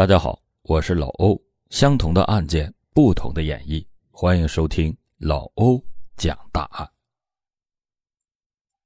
[0.00, 1.38] 大家好，我是老欧。
[1.68, 5.78] 相同的案件，不同的演绎，欢迎收听老欧
[6.16, 6.90] 讲大案。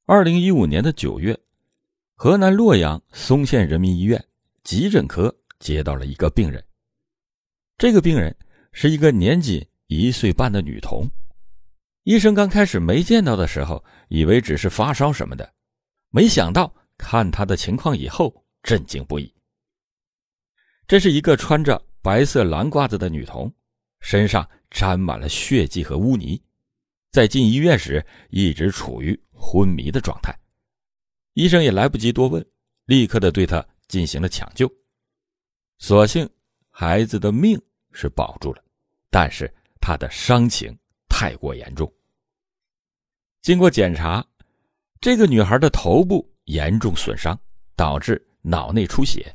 [0.06, 1.38] 二零一五年的九月，
[2.16, 4.24] 河南洛阳嵩县人民医院
[4.64, 6.60] 急诊科接到了一个病人。
[7.78, 8.36] 这个病人
[8.72, 11.08] 是一个年仅一岁半的女童。
[12.02, 15.54] 医生刚开始没见到的时候，以为只是发烧什么的，
[16.10, 19.32] 没想到看她的情况以后，震惊不已。
[20.86, 23.52] 这是一个穿着白色蓝褂子的女童，
[24.00, 26.40] 身上沾满了血迹和污泥，
[27.10, 30.36] 在进医院时一直处于昏迷的状态。
[31.32, 32.44] 医生也来不及多问，
[32.84, 34.70] 立刻的对她进行了抢救。
[35.78, 36.28] 所幸
[36.70, 37.60] 孩子的命
[37.92, 38.62] 是保住了，
[39.10, 40.76] 但是她的伤情
[41.08, 41.90] 太过严重。
[43.40, 44.24] 经过检查，
[45.00, 47.38] 这个女孩的头部严重损伤，
[47.74, 49.34] 导致脑内出血。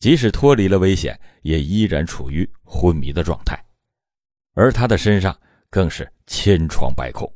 [0.00, 3.62] 即使脱离了危险，也依然处于昏迷的状态，
[4.54, 5.38] 而他的身上
[5.68, 7.30] 更是千疮百孔，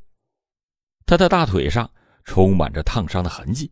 [1.04, 1.88] 他的大腿上
[2.24, 3.70] 充满着烫伤的痕迹，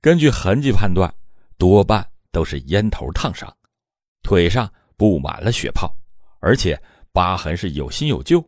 [0.00, 1.14] 根据痕迹判断，
[1.58, 3.54] 多半都是烟头烫伤，
[4.22, 5.94] 腿上布满了血泡，
[6.40, 6.82] 而且
[7.12, 8.42] 疤痕是有新有旧，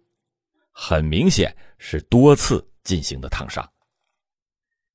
[0.72, 3.70] 很明显是多次进行的烫伤。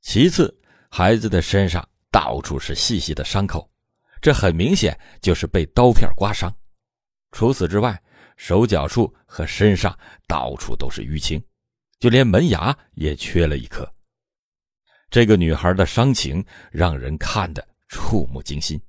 [0.02, 0.52] 其次，
[0.90, 3.70] 孩子的身上到处是细细的伤口。
[4.22, 6.54] 这很明显就是被刀片刮伤。
[7.32, 8.02] 除此之外，
[8.36, 11.44] 手脚处和身上到处都是淤青，
[12.00, 13.92] 就连门牙也缺了一颗。
[15.10, 18.80] 这个女孩的伤情让人看得触目惊心。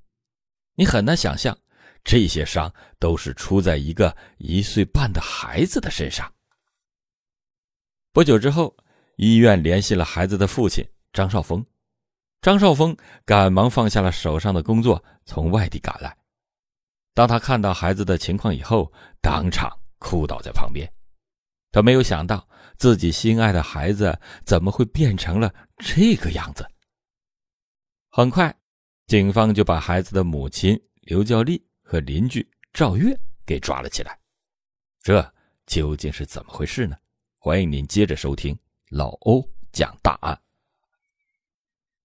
[0.75, 1.56] 你很难想象，
[2.05, 6.33] 这些伤都是出在一个一岁半的孩子的身上。
[8.12, 8.77] 不久之后，
[9.17, 11.65] 医院联系了孩子的父亲张少峰。
[12.41, 16.17] 张少峰赶忙放下了手上的工作，从外地赶来。
[17.12, 20.89] 当他看到孩子的情况以后，当场哭倒在旁边。
[21.72, 26.66] 他没有想到自己心爱的孩子怎么会变成了这个样子。
[28.09, 28.56] 很快，
[29.06, 34.19] 警方就把孩子的母亲刘教丽和邻居赵月给抓了起来。
[35.03, 35.34] 这
[35.66, 36.97] 究竟是怎么回事呢？
[37.38, 38.56] 欢迎您接着收听
[38.91, 40.41] 老欧讲大案。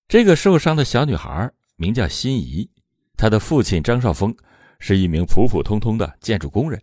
[0.07, 2.69] 这个受伤的小女孩名叫心怡，
[3.17, 4.35] 她的父亲张少峰
[4.79, 6.81] 是一名普普通通的建筑工人，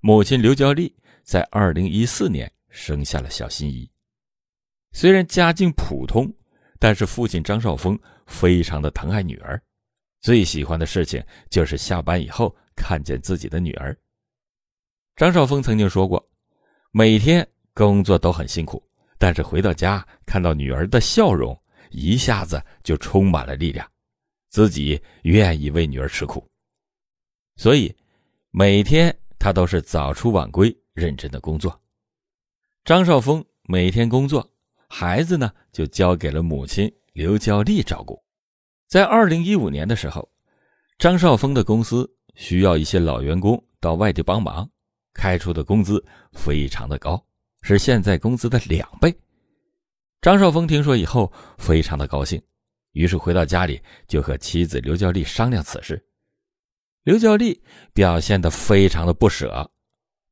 [0.00, 3.88] 母亲刘娇丽在二零一四年生下了小心怡。
[4.92, 6.32] 虽然家境普通，
[6.78, 9.60] 但是父亲张少峰非常的疼爱女儿，
[10.20, 13.96] 最喜欢的事情就是下班以后看见自己的女儿。
[15.16, 16.24] 张少峰曾经说过，
[16.90, 18.82] 每天工作都很辛苦，
[19.16, 21.56] 但是回到家看到女儿的笑容。
[21.94, 23.88] 一下子就充满了力量，
[24.48, 26.44] 自己愿意为女儿吃苦，
[27.56, 27.94] 所以
[28.50, 31.80] 每天他都是早出晚归，认真的工作。
[32.84, 34.52] 张少峰每天工作，
[34.88, 38.20] 孩子呢就交给了母亲刘娇丽照顾。
[38.88, 40.28] 在二零一五年的时候，
[40.98, 44.68] 张少峰的公司需要一些老员工到外地帮忙，
[45.12, 47.24] 开出的工资非常的高，
[47.62, 49.16] 是现在工资的两倍。
[50.20, 52.42] 张少峰听说以后，非常的高兴，
[52.92, 56.02] 于是回到家里就和妻子刘娇丽商量此事。
[57.02, 59.70] 刘娇丽表现的非常的不舍。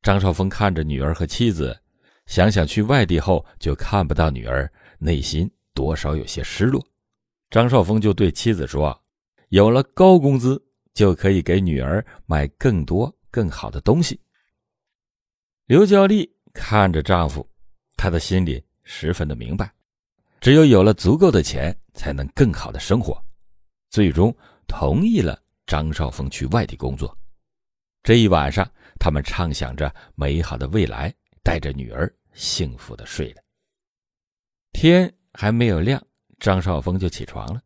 [0.01, 1.79] 张少峰看着女儿和妻子，
[2.27, 6.85] 想想去外地后就看不到女儿，内心多少有些失落。
[7.51, 8.99] 张少峰就对妻子说
[9.51, 10.61] ：“有了高工资，
[10.95, 14.19] 就可以给女儿买更多更好的东西。”
[15.67, 17.47] 刘娇丽看着丈夫，
[17.97, 19.73] 她的心里十分的明白。
[20.41, 23.23] 只有有了足够的钱，才能更好的生活。
[23.91, 24.35] 最终
[24.67, 27.17] 同意了张少峰去外地工作。
[28.03, 33.43] 这一晚上，他们畅想着美好的未来，带着女儿幸福的睡了。
[34.73, 36.05] 天还没有亮，
[36.41, 37.63] 张少峰就起床了。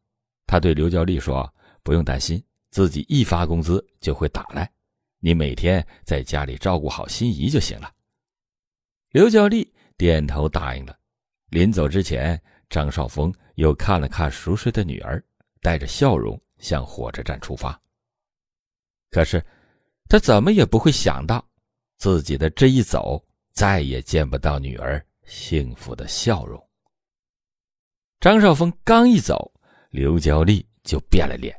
[0.46, 1.50] 他对刘娇丽说
[1.82, 4.70] ：“不用担心，自己一发工资就会打来。
[5.20, 7.90] 你每天在家里照顾好心仪就行了。”
[9.10, 10.98] 刘娇丽点头答应了。
[11.50, 12.40] 临走之前。
[12.68, 15.22] 张少峰又看了看熟睡的女儿，
[15.60, 17.80] 带着笑容向火车站出发。
[19.08, 19.40] 可是，
[20.08, 21.48] 他怎么也不会想到，
[21.96, 26.60] 自己的这一走，再也见不到女儿幸福的笑容。
[28.18, 29.52] 张少峰刚一走，
[29.90, 31.56] 刘娇丽就变了脸。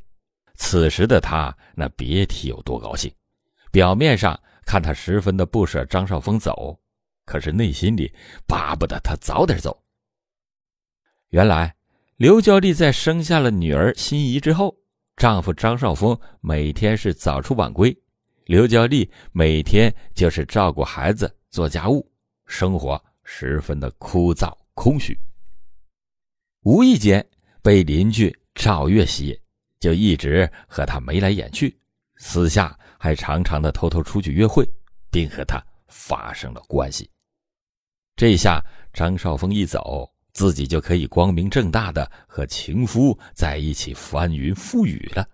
[0.55, 3.09] 此时的他，那别提有多高兴。
[3.71, 6.77] 表面上看他十分的不舍张少峰走，
[7.27, 8.09] 可是内心里
[8.47, 9.77] 巴不得他早点走。
[11.31, 11.75] 原来，
[12.15, 14.73] 刘娇丽在生下了女儿心仪之后，
[15.17, 17.95] 丈夫张少峰每天是早出晚归，
[18.45, 22.09] 刘娇丽每天就是照顾孩子、做家务，
[22.45, 25.19] 生活十分的枯燥空虚。
[26.61, 27.23] 无意间
[27.61, 29.37] 被邻居赵月吸引，
[29.81, 31.77] 就一直和他眉来眼去，
[32.15, 34.65] 私下还常常的偷偷出去约会，
[35.11, 37.09] 并和他发生了关系。
[38.17, 38.61] 这下
[38.91, 40.11] 张少峰一走。
[40.33, 45.27] 自己就可以光明正大的和情夫在一起翻云覆雨了，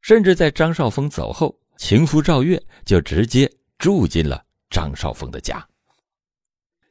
[0.00, 3.48] 甚至在张少峰走后，情夫赵月就直接
[3.78, 5.64] 住进了张少峰的家。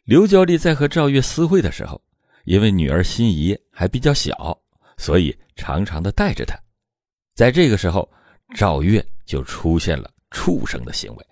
[0.06, 2.02] 刘娇丽在和赵月私会的时候，
[2.46, 4.58] 因为女儿心仪还比较小，
[4.98, 6.58] 所以常常的带着她。
[7.34, 8.10] 在这个时候，
[8.56, 11.28] 赵月就出现了畜生的行为。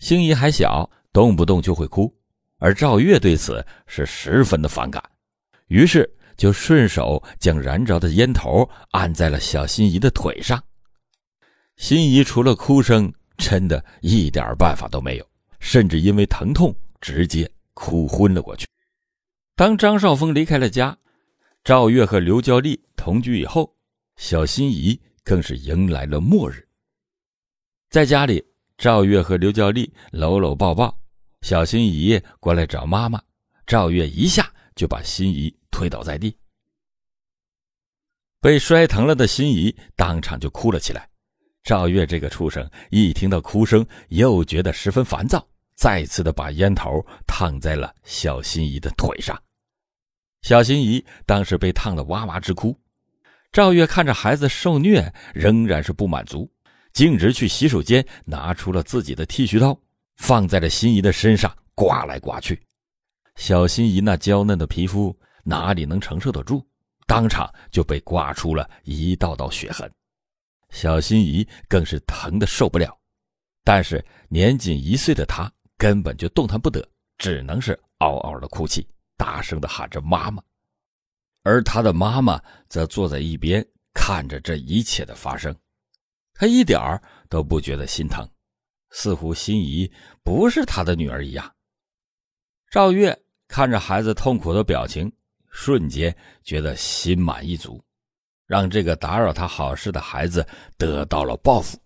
[0.00, 2.14] 心仪还小，动不动就会哭。
[2.58, 5.02] 而赵月对此是十分的反感，
[5.68, 10.62] 于是就顺手将燃着的烟头按在了小心仪的腿上。
[11.76, 15.26] 心仪除了哭声，真的一点办法都没有，
[15.60, 18.66] 甚至因为疼痛直接哭昏了过去。
[19.54, 20.96] 当张少峰离开了家，
[21.62, 23.72] 赵月和刘娇丽同居以后，
[24.16, 26.66] 小心仪更是迎来了末日。
[27.88, 28.44] 在家里，
[28.76, 30.98] 赵月和刘娇丽搂搂抱抱。
[31.42, 33.22] 小心仪过来找妈妈，
[33.66, 36.36] 赵月一下就把心仪推倒在地。
[38.40, 41.08] 被摔疼了的心仪当场就哭了起来。
[41.64, 49.36] 赵月这个畜生一听到哭声，又觉得十分烦躁，再次的把烟头烫在了小心怡的腿上。
[50.42, 52.78] 小心怡当时被烫得哇哇直哭。
[53.50, 56.50] 赵月看着孩子受虐，仍然是不满足，
[56.92, 59.78] 径直去洗手间拿出了自己的剃须刀。
[60.18, 62.62] 放在了心仪的身上，刮来刮去，
[63.36, 66.64] 小心仪那娇嫩的皮肤哪里能承受得住？
[67.06, 69.90] 当场就被刮出了一道道血痕，
[70.70, 72.94] 小心仪更是疼得受不了。
[73.64, 76.86] 但是年仅一岁的她根本就动弹不得，
[77.16, 78.86] 只能是嗷嗷的哭泣，
[79.16, 80.42] 大声的喊着妈妈。
[81.44, 82.38] 而她的妈妈
[82.68, 85.54] 则坐在一边看着这一切的发生，
[86.34, 88.28] 她一点儿都不觉得心疼。
[88.90, 89.90] 似乎心仪
[90.22, 91.54] 不是他的女儿一样。
[92.70, 95.10] 赵月看着孩子痛苦的表情，
[95.50, 97.82] 瞬间觉得心满意足，
[98.46, 100.46] 让这个打扰他好事的孩子
[100.76, 101.78] 得到了报复。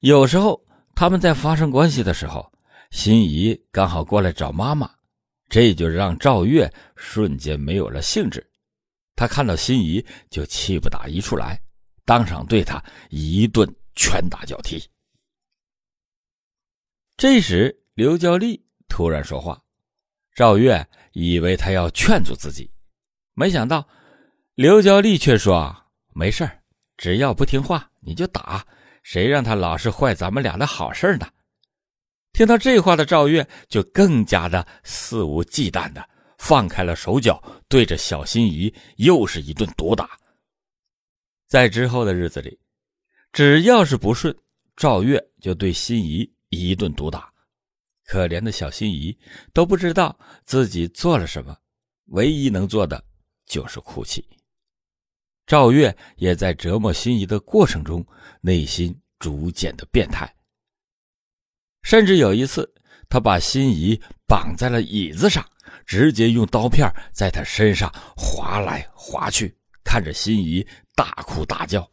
[0.00, 0.60] 有时候
[0.94, 2.52] 他们在发生关系的时候，
[2.90, 4.90] 心仪刚好过来找妈妈，
[5.48, 8.44] 这就让赵月瞬间没有了兴致。
[9.16, 11.56] 他看到心仪就气不打一处来，
[12.04, 14.82] 当场对他一顿拳打脚踢。
[17.16, 19.62] 这时，刘娇丽突然说话，
[20.34, 22.68] 赵月以为他要劝阻自己，
[23.34, 23.88] 没想到
[24.56, 25.74] 刘娇丽却说
[26.12, 26.48] ：“没事
[26.96, 28.66] 只要不听话，你就打，
[29.04, 31.28] 谁让他老是坏咱们俩的好事呢？”
[32.34, 36.04] 听到这话的赵月就更加的肆无忌惮的
[36.38, 40.18] 放开了手脚，对着小心仪又是一顿毒打。
[41.46, 42.58] 在之后的日子里，
[43.32, 44.36] 只要是不顺，
[44.76, 46.33] 赵月就对心仪。
[46.54, 47.32] 一顿毒打，
[48.06, 49.16] 可怜的小心仪
[49.52, 51.56] 都不知道自己做了什么，
[52.06, 53.04] 唯一能做的
[53.46, 54.26] 就是哭泣。
[55.46, 58.06] 赵月也在折磨心仪的过程中，
[58.40, 60.34] 内心逐渐的变态。
[61.82, 62.72] 甚至有一次，
[63.10, 65.46] 他把心仪绑在了椅子上，
[65.84, 71.86] 直接用刀片在他身上划来划去，看着心仪大哭大叫，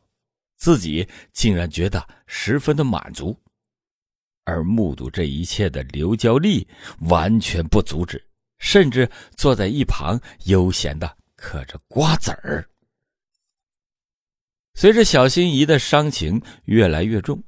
[0.56, 3.38] 自己竟然觉得十分的满足。
[4.43, 6.67] 而目睹这一切的刘娇丽
[7.01, 8.24] 完全不阻止，
[8.60, 12.67] 甚至坐在一旁悠闲的嗑着瓜子儿。
[14.74, 17.43] 随着小心怡的伤情越来越重，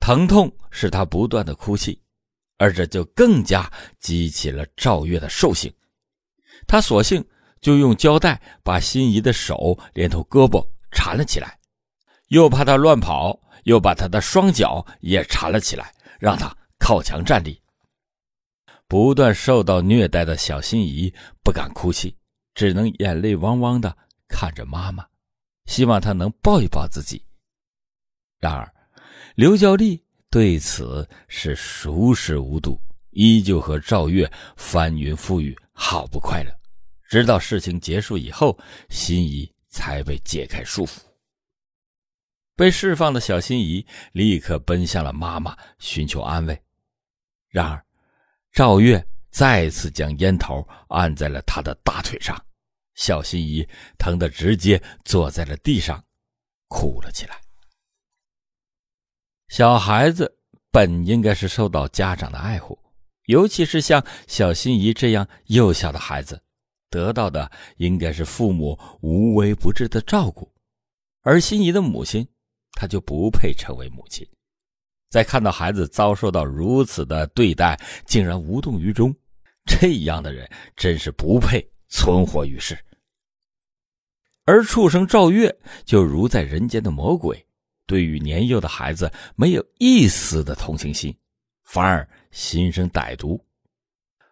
[0.00, 2.00] 疼痛使她不断的哭泣，
[2.58, 5.72] 而这就更加激起了赵月的兽性。
[6.66, 7.24] 他索性
[7.60, 11.58] 就用胶带把心仪的手连同胳膊缠了起来，
[12.28, 15.94] 又怕她乱跑，又把她的双脚也缠了起来。
[16.18, 17.60] 让他靠墙站立。
[18.88, 22.16] 不断受到虐待的小心怡不敢哭泣，
[22.54, 23.96] 只能眼泪汪汪的
[24.28, 25.04] 看着妈妈，
[25.66, 27.24] 希望她能抱一抱自己。
[28.38, 28.72] 然而，
[29.34, 32.80] 刘娇丽对此是熟视无睹，
[33.10, 36.52] 依旧和赵月翻云覆雨，好不快乐。
[37.08, 38.56] 直到事情结束以后，
[38.88, 40.98] 心仪才被解开束缚。
[42.56, 46.62] 被释放的小心怡立刻奔向了妈妈，寻求安慰。
[47.48, 47.84] 然而，
[48.50, 52.34] 赵月再次将烟头按在了他的大腿上，
[52.94, 56.02] 小心怡疼得直接坐在了地上，
[56.68, 57.38] 哭了起来。
[59.48, 60.38] 小孩子
[60.70, 62.78] 本应该是受到家长的爱护，
[63.26, 66.42] 尤其是像小心仪这样幼小的孩子，
[66.88, 70.50] 得到的应该是父母无微不至的照顾，
[71.20, 72.26] 而心仪的母亲，
[72.76, 74.24] 她就不配成为母亲。
[75.08, 79.12] 在看到孩子遭受到如此的对待，竟然无动于衷，
[79.64, 82.78] 这样的人真是不配存活于世。
[84.44, 85.52] 而畜生赵月
[85.84, 87.44] 就如在人间的魔鬼。
[87.86, 91.16] 对于年幼的孩子没有一丝的同情心，
[91.62, 93.40] 反而心生歹毒。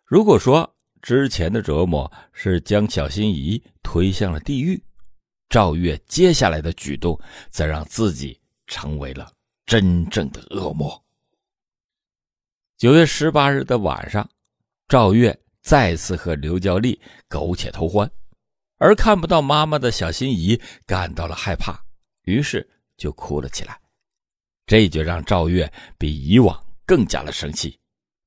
[0.04, 0.68] 如果说
[1.00, 4.82] 之前的折磨是将小心仪推向了地狱，
[5.48, 7.18] 赵月接下来的举动
[7.50, 9.30] 则让自己成为了
[9.66, 11.02] 真正的恶魔。
[12.76, 14.28] 九月十八日的晚上，
[14.88, 18.10] 赵月再次和刘娇丽苟且偷欢，
[18.78, 21.82] 而看不到妈妈的小心仪感到了害怕，
[22.22, 22.68] 于是。
[22.96, 23.76] 就哭了起来，
[24.66, 27.76] 这就让赵月比以往更加的生气。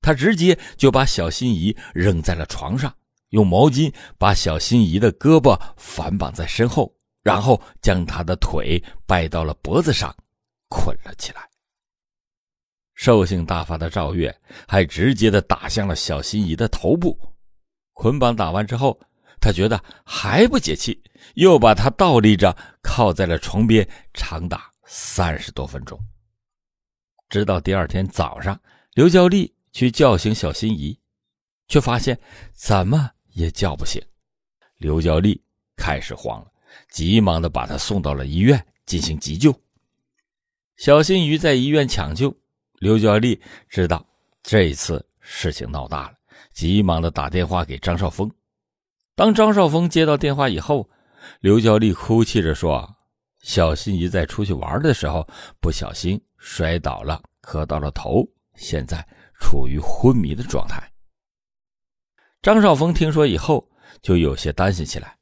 [0.01, 2.93] 他直接就把小心仪扔在了床上，
[3.29, 6.93] 用毛巾把小心仪的胳膊反绑在身后，
[7.27, 10.15] 然后将他的腿掰到了脖子上，
[10.69, 11.46] 捆了起来。
[12.93, 14.34] 兽性大发的赵月
[14.65, 17.19] 还直接的打向了小心仪的头部。
[17.91, 18.98] 捆绑打完之后，
[19.41, 21.03] 他觉得还不解气。
[21.34, 26.00] 又把他倒立着靠在了床边，长达三十多分钟。
[27.27, 28.57] 直到第二天早上，
[28.93, 30.98] 刘娇丽去叫醒小心仪，
[31.67, 32.17] 却发现
[32.53, 34.01] 怎么也叫不醒。
[34.77, 35.43] 刘娇丽
[35.75, 36.51] 开始慌了，
[36.89, 39.53] 急忙的把他送到了医院进行急救。
[40.77, 42.36] 小心鱼在医院抢救，
[42.79, 44.05] 刘娇丽知道
[44.43, 46.13] 这一次事情闹大了，
[46.53, 48.31] 急忙的打电话给张少峰。
[49.15, 50.88] 当张少峰接到电话以后，
[51.39, 52.88] 刘娇丽哭泣着说
[53.41, 55.27] ：“小心鱼在出去玩的时候
[55.60, 58.24] 不小心摔倒了，磕到了头，
[58.55, 59.03] 现在
[59.39, 60.91] 处于昏迷的状态。”
[62.43, 63.67] 张少峰听说以后
[64.03, 65.16] 就有些担心起来。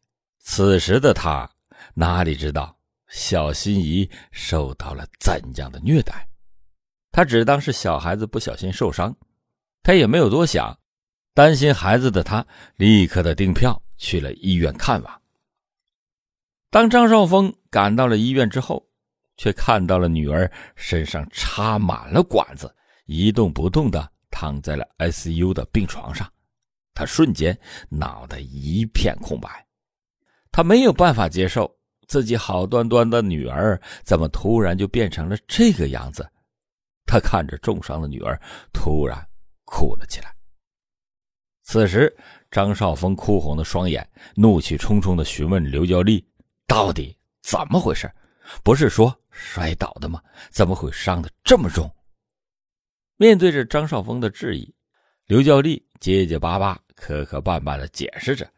[0.47, 1.49] 此时的他
[1.95, 6.27] 哪里知道小心仪受到了怎样的虐待？
[7.11, 9.13] 他只当是小孩子不小心受伤，
[9.81, 10.77] 他也没有多想。
[11.33, 12.45] 担心孩子的他
[12.77, 15.21] 立刻的订票去了医院看望。
[16.69, 18.87] 当张少峰赶到了医院之后，
[19.35, 22.73] 却看到了女儿身上插满了管子，
[23.05, 26.31] 一动不动的躺在了 ICU 的病床上。
[26.93, 27.57] 他瞬间
[27.89, 29.64] 脑袋一片空白，
[30.55, 31.69] 他没有办法接受
[32.07, 36.25] 自己好端端的女儿怎么突然就变成了这个样子。
[37.05, 38.39] 他看着重伤的女儿，
[38.71, 39.21] 突然
[39.65, 40.33] 哭了起来。
[41.63, 42.15] 此时，
[42.50, 46.25] 张少峰哭红的双眼，怒气冲冲的询问刘娇丽。
[46.65, 48.09] 到底怎么回事？
[48.63, 50.21] 不是说摔倒的吗？
[50.51, 51.93] 怎么会伤的这么重？
[53.17, 54.74] 面对着张少峰的质疑，
[55.25, 58.50] 刘娇丽结结巴巴、磕磕绊绊的解释着。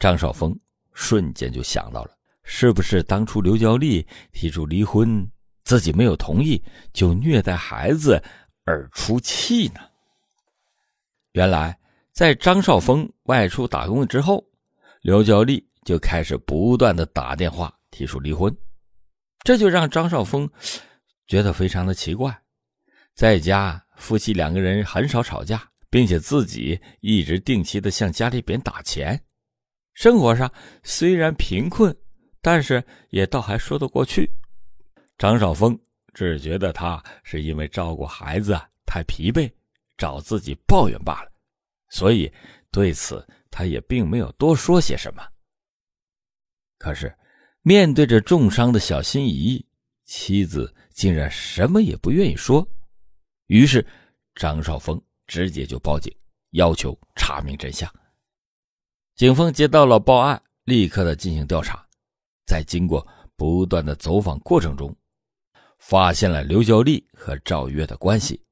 [0.00, 0.58] 张少峰
[0.94, 5.30] 瞬间就想到了，是不是当初刘娇丽提出离婚，
[5.64, 6.62] 自己没有同意，
[6.94, 8.18] 就虐待孩子
[8.64, 9.80] 而出气呢？
[11.32, 11.78] 原来，
[12.12, 14.42] 在张少峰外出打工之后，
[15.02, 15.62] 刘娇丽。
[15.84, 18.50] 就开始不断的打电话提出离婚，
[19.42, 20.48] 这就让张少峰
[21.26, 22.34] 觉得非常的奇怪。
[23.14, 29.22] 在家夫妻两个人很少吵架，并且自己一直定期的向家里边打钱，
[29.94, 31.96] 生活上虽然贫困，
[32.42, 34.30] 但是也倒还说得过去。
[35.16, 35.78] 张少峰
[36.12, 39.50] 只觉得他是因为照顾孩子太疲惫，
[39.96, 41.32] 找自己抱怨罢了，
[41.88, 42.30] 所以
[42.70, 45.24] 对此他也并没有多说些什么。
[46.76, 47.16] 可是，
[47.62, 49.64] 面对着重伤的小心翼翼，
[50.04, 52.66] 妻子竟然什么也不愿意说。
[53.46, 53.86] 于是，
[54.34, 56.14] 张少峰直接就报警，
[56.50, 57.90] 要求查明真相。
[59.16, 61.86] 警方接到了报案，立刻的进行调查。
[62.46, 63.06] 在经过
[63.36, 64.94] 不断的走访过程中，
[65.78, 68.42] 发现了刘娇丽和赵月的关系，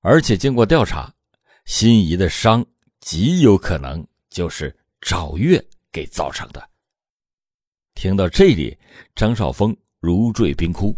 [0.00, 1.12] 而且经过调查，
[1.66, 2.66] 心仪的伤
[2.98, 6.68] 极有可能就是赵月给造成的。
[7.94, 8.76] 听到这里，
[9.14, 10.96] 张少峰如坠冰窟。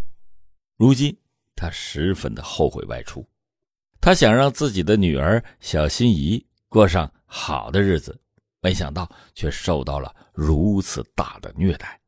[0.76, 1.14] 如今
[1.54, 3.26] 他十分的后悔外出，
[4.00, 8.18] 他想让自己的女儿小心怡过上好的日子，
[8.60, 12.00] 没想到却受到了如此大的虐待。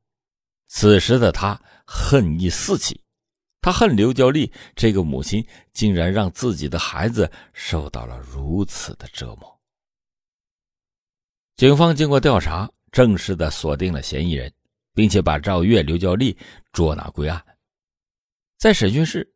[0.67, 3.03] 此时的他恨意四起，
[3.61, 9.61] 他恨刘娇丽这个母亲竟然让自己的孩子受到了如此的折磨。
[11.57, 14.53] 警方经过调查，正式的锁定了嫌疑人。
[14.95, 16.37] 并且把赵月、刘娇丽
[16.71, 17.43] 捉拿归案。
[18.59, 19.27] 在审讯室，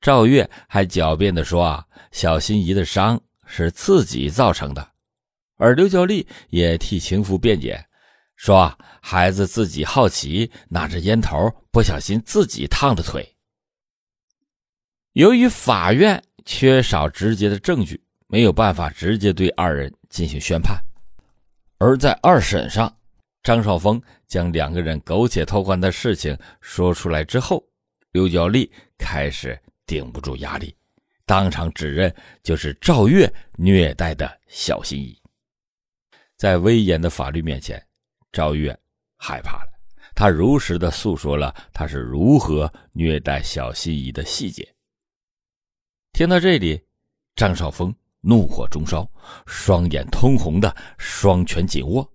[0.00, 4.90] 赵月还狡辩的说：“啊，小心怡的伤是自己造成的。”
[5.60, 7.84] 而刘娇丽也替情妇辩解，
[8.34, 11.36] 说：“孩子自己好奇，拿着烟头
[11.70, 13.36] 不小心自己烫的腿。”
[15.12, 20.82] 由于法院缺少直接的证据，没有办法直接对二人进行宣判。
[21.76, 22.96] 而在二审上，
[23.42, 27.62] 张少峰将两个人苟且偷欢的事情说出来之后，
[28.12, 30.74] 刘娇丽开始顶不住压力，
[31.26, 35.19] 当场指认就是赵月虐待的小心怡。
[36.40, 37.86] 在威严的法律面前，
[38.32, 38.74] 赵月
[39.18, 39.70] 害怕了。
[40.14, 44.66] 他如实的诉说了他是如何虐待小心仪的细节。
[46.14, 46.82] 听到这里，
[47.36, 49.06] 张少峰怒火中烧，
[49.44, 52.10] 双眼通红的双拳紧握。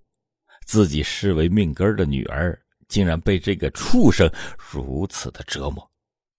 [0.65, 4.27] 自己视为命根的女儿，竟然被这个畜生
[4.57, 5.87] 如此的折磨，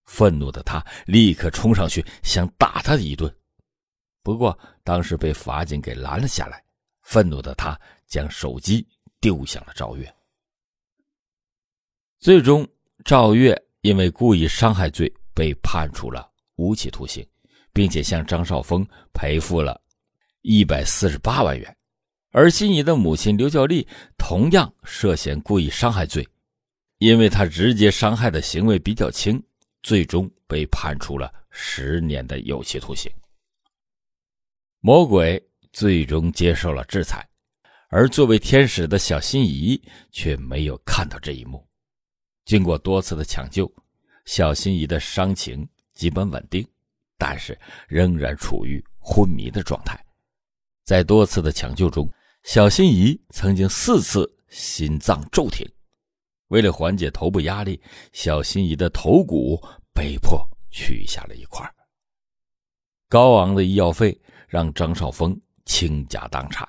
[0.07, 3.33] 愤怒的他立刻冲上去想打他一顿。
[4.25, 6.66] 不过当时被法警给拦了下来。
[7.07, 8.85] 愤怒的他将手机
[9.21, 10.13] 丢向了赵月。
[12.19, 12.67] 最终，
[13.05, 17.25] 赵月因为故意伤害罪被判处了无期徒刑，
[17.73, 19.81] 并且向张少峰赔付了
[20.43, 21.77] 一百四十八万元。
[22.33, 23.87] 而心仪的母亲刘娇丽
[24.19, 26.29] 同样涉嫌故意伤害罪，
[26.99, 29.41] 因为她直接伤害的行为比较轻，
[29.81, 33.09] 最终被判处了十年的有期徒刑。
[34.81, 35.41] 魔鬼。
[35.77, 37.29] 最终接受了制裁，
[37.91, 39.79] 而作为天使的小心仪
[40.11, 41.69] 却没有看到这一幕。
[42.47, 43.71] 经过多次的抢救，
[44.25, 46.67] 小心仪的伤情基本稳定，
[47.19, 50.03] 但是仍然处于昏迷的状态。
[50.83, 52.11] 在多次的抢救中，
[52.45, 55.71] 小心仪曾经四次心脏骤停。
[56.49, 57.79] 为了缓解头部压力，
[58.15, 61.71] 小心仪的头骨被迫取下了一块。
[63.11, 64.19] 高昂的医药费
[64.49, 65.39] 让张少峰。
[65.67, 66.67] 倾家荡产，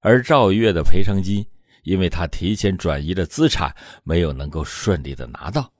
[0.00, 1.46] 而赵月的赔偿金，
[1.84, 5.72] 因为他提前转移了资产，没有能够顺利的拿到，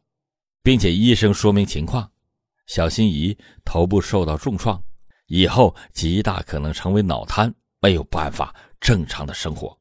[0.63, 2.09] 并且医生说明情况，
[2.67, 4.81] 小心怡头部受到重创，
[5.27, 9.77] 以后极大可能成为脑瘫，没有办法正常的生活。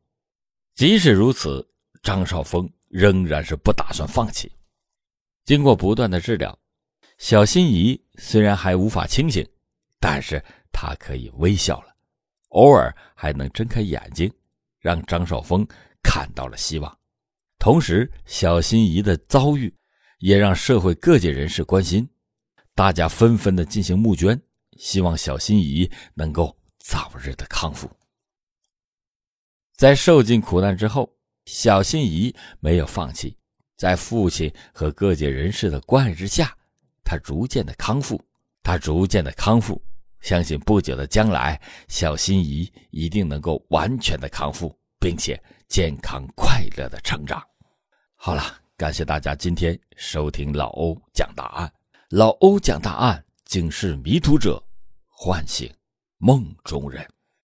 [0.73, 1.67] 即使如此，
[2.01, 4.51] 张少峰仍然是不打算放弃。
[5.43, 6.57] 经过不断的治疗，
[7.17, 9.47] 小心怡虽然还无法清醒，
[9.99, 11.90] 但是他可以微笑了。
[12.51, 14.31] 偶尔还能睁开眼睛，
[14.79, 15.67] 让张少峰
[16.01, 16.97] 看到了希望。
[17.59, 19.73] 同时，小心怡的遭遇
[20.19, 22.07] 也让社会各界人士关心，
[22.73, 24.41] 大家纷纷的进行募捐，
[24.77, 27.89] 希望小心怡能够早日的康复。
[29.75, 31.11] 在受尽苦难之后，
[31.45, 33.37] 小心怡没有放弃，
[33.77, 36.55] 在父亲和各界人士的关爱之下，
[37.03, 38.19] 他逐渐的康复，
[38.63, 39.81] 他逐渐的康复。
[40.21, 47.41] 相信不久的将来，小心仪一定能够完全的康复，并且健康快乐的成长。
[48.15, 48.43] 好了，
[48.77, 51.73] 感谢大家今天收听老欧讲答案。
[52.09, 54.63] 老欧讲答案，警示迷途者，
[55.09, 55.73] 唤醒
[56.17, 57.03] 梦中人。